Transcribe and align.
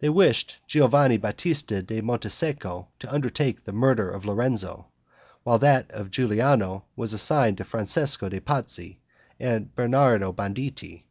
They 0.00 0.10
wished 0.10 0.58
Giovanni 0.66 1.16
Batista 1.16 1.80
da 1.80 2.02
Montesecco 2.02 2.88
to 2.98 3.10
undertake 3.10 3.64
the 3.64 3.72
murder 3.72 4.10
of 4.10 4.26
Lorenzo, 4.26 4.88
while 5.44 5.58
that 5.60 5.90
of 5.92 6.10
Giuliano 6.10 6.84
was 6.94 7.14
assigned 7.14 7.56
to 7.56 7.64
Francesco 7.64 8.28
de' 8.28 8.40
Pazzi 8.40 8.98
and 9.40 9.74
Bernardo 9.74 10.30
Bandini. 10.30 11.06